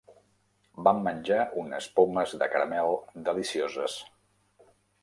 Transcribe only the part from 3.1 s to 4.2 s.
delicioses.